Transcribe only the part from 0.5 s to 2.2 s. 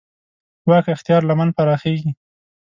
واک اختیار لمن پراخېږي.